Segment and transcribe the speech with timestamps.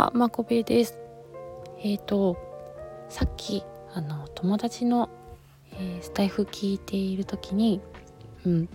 [0.00, 0.98] は、まこべです。
[1.82, 2.38] えっ、ー、と、
[3.10, 3.62] さっき、
[3.92, 5.10] あの、友達の、
[5.74, 7.82] えー、スタイフ聞いている時に、
[8.46, 8.68] うん、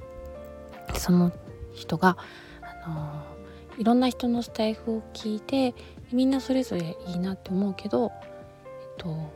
[0.93, 1.31] その
[1.73, 2.15] 人が、
[2.61, 3.23] あの
[3.79, 5.73] いろんな人のスタイフを聞いて、
[6.11, 8.11] みんなそれぞれいいなって思うけど、
[8.63, 9.33] えっと、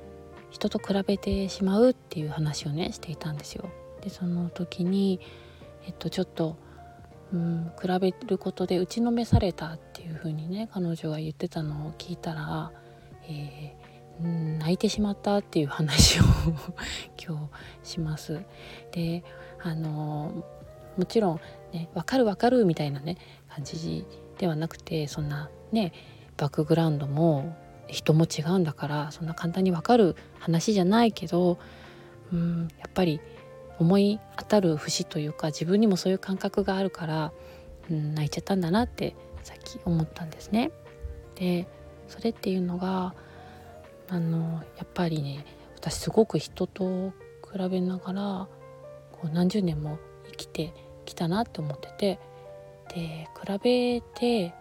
[0.51, 3.67] 人と比べてしまうっていう話をね、していたんですよ。
[4.01, 5.19] で、その時に、
[5.87, 6.55] えっと、ちょっと、
[7.33, 12.71] うん、比べることで打ちのめされたっていう風にね彼女が言ってたのを聞いたら、
[13.27, 16.23] えー、泣いてしまったっていう話を
[17.23, 17.49] 今
[17.83, 18.41] 日します。
[18.91, 19.23] で
[19.61, 20.43] あの
[20.97, 21.39] もちろん
[21.71, 24.05] ね分かる分かるみたいなね感じ
[24.37, 25.93] ではなくてそんなね
[26.37, 27.55] バックグラウンドも
[27.87, 31.59] 人も違うんだからそんな簡単に分かる話じゃないけど、
[32.31, 33.19] うん、やっぱり
[33.79, 37.31] 思い当たる節というか自分にもそういう感覚があるから、
[37.89, 40.71] うん、泣いちゃったんだなってさっき思ったんですね。
[41.35, 41.67] で
[42.07, 43.15] それっていうのが
[44.09, 47.11] あのやっぱりね私すごく人と
[47.51, 48.47] 比べながら
[49.13, 49.97] こう何十年も
[50.31, 50.73] 生きて
[51.05, 52.19] きたなって思ってて
[52.93, 54.53] で比べて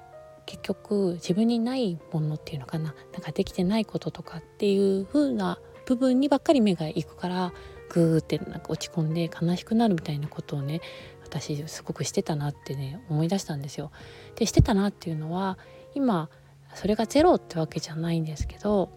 [0.47, 7.53] 結局自分にないものっていうのかななんかできてないこととかっていう風な部分にばっかり目がいくから
[7.89, 10.81] グーってなんか落ち込んで悲しくなるみたいなことをね
[11.25, 13.91] 私すごくしてたなってね思い出したんですよ。
[14.36, 15.58] でしてたなっていうのは
[15.94, 16.31] 今
[16.75, 18.91] それがゼロってわけじゃないんですけど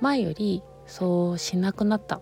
[0.00, 2.20] 前よりそうしなくなった。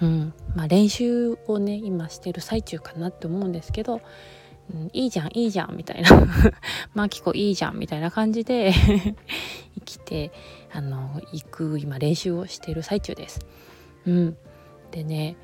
[0.00, 4.00] うんまあ、練習をね今してる最中かなって思うんですけど、
[4.72, 6.10] うん、いいじゃんいいじゃんみたいな
[6.94, 8.72] マキコいいじゃんみたいな感じで
[9.74, 10.30] 生きて
[10.72, 13.40] あの行く今練習をしている最中です。
[14.06, 14.36] うん、
[14.90, 15.36] でね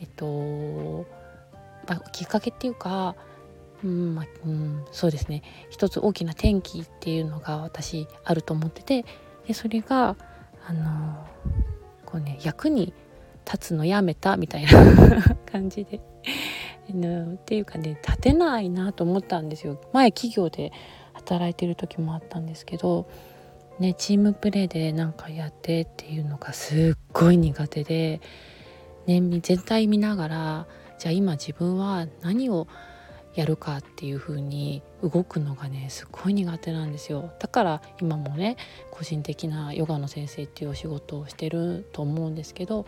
[0.00, 1.06] えっと、
[2.12, 3.14] きっかけっていうか、
[3.82, 5.42] うんまあうん、そうですね。
[5.70, 9.04] 一つ大きな転機っていうのが私あると思ってて
[9.46, 10.16] でそれが
[10.66, 11.26] あの
[12.04, 12.92] こうね役に
[13.44, 14.70] 立つのやめたみたいな
[15.50, 19.80] 感じでっていうかね立てないなと思ったんですよ。
[19.92, 20.72] 前企業で
[21.12, 23.08] 働いてる時もあったんですけど
[23.78, 28.20] ねチームプレーでなんかやってっていうのがすっごい苦手で
[29.06, 30.66] ね、全体見ながら
[30.98, 32.66] じゃあ今自分は何を
[33.34, 37.32] やるかっていう風に動くのがねすごい苦手なんですよ。
[37.38, 38.56] だから今もね
[38.90, 42.86] 個人的なヨガの先生っていうお仕事をしてると思うんですけど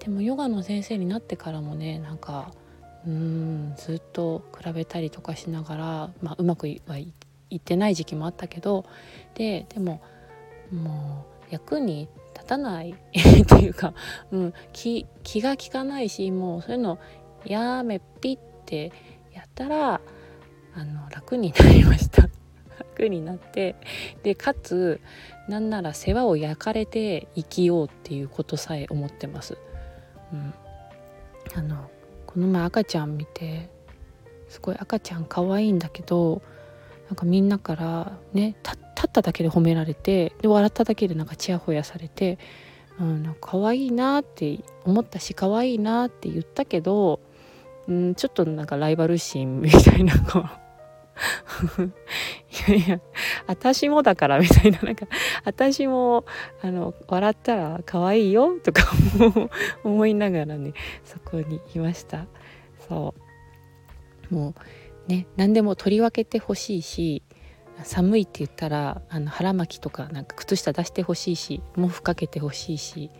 [0.00, 2.52] でもヨガの先生になってからもねなんか
[3.06, 7.12] うんずっと比べたりとかしながら、まあ、うまくはい
[7.54, 8.86] ってない時期もあったけど
[9.34, 10.00] ででも
[10.72, 12.08] もう役に
[12.52, 12.90] たない？
[12.92, 13.94] っていうか、
[14.30, 16.98] うん、気気が利かないしもうそういうの
[17.44, 18.92] やめピッて
[19.32, 20.00] やったら
[20.74, 22.28] あの楽になりました。
[22.78, 23.76] 楽になって。
[24.22, 25.00] でかつ
[25.48, 29.56] なんなら世話を焼かれて生きようっていうことさえ思ってます。
[30.32, 30.54] うん、
[31.54, 31.90] あの
[32.26, 33.68] この前赤ちゃん見て
[34.48, 36.42] すごい赤ちゃん可愛いんだけど
[37.08, 38.81] なんかみんなからね立っ
[39.12, 42.38] ただけで褒められてで笑っただけでなんかちやほやされて、
[43.00, 47.20] うん、なんか可愛いなって思ったし可愛いなって言ったけど、
[47.88, 50.48] うん、ちょっとなんかライバル心みたいなこう
[52.70, 53.00] いやいや
[53.46, 55.06] 私もだからみたいななんか
[55.44, 56.24] 私も
[56.62, 58.90] あの笑ったら可愛いよとか
[59.84, 60.72] 思いながらね
[61.04, 62.26] そこにいました。
[62.88, 63.14] そ
[64.30, 64.34] う。
[64.34, 64.54] も
[65.06, 67.21] うね何でも取り分けてほしいし
[67.84, 73.10] 寒いって言ったらあの腹巻きとかなんか靴下出してほしいし毛布かけてほしいし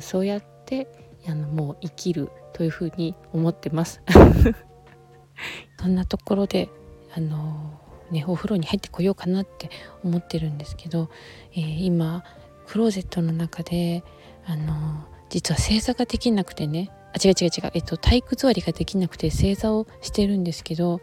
[0.00, 0.88] そうやって
[1.26, 4.02] あのもう生きるというふうに思ってます。
[5.80, 6.68] そんなところで
[7.14, 7.80] あの
[8.10, 9.70] ねお風呂に入ってこようかなって
[10.02, 11.10] 思ってるんですけど、
[11.52, 12.24] えー、今
[12.66, 14.02] クローゼットの中で
[14.44, 21.00] あの実は正座ができなくてねあ違う違う違う、えっと、体育座りができなくて正座をしてるんですけど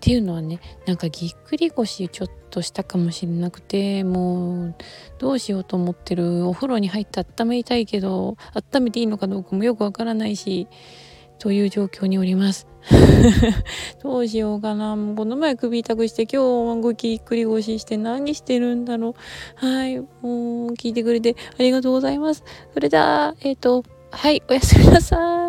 [0.00, 4.74] っていうのはねなんかぎっくり腰ちょっとしたかもしれなくてもう
[5.18, 10.68] どうしようと思ってるお風呂に入って温めたいけど温めていいのかどうかもよくわからないし
[11.38, 12.66] という状況におります。
[14.02, 14.94] どうしようかな。
[14.96, 19.14] もうこの前首痛くして今日はぎっくり腰して何してるんだろ
[19.62, 19.66] う。
[19.66, 22.44] はいもう聞いてくれてありがとうございます。
[22.74, 25.39] それではえっ、ー、とはいおやすみなさい。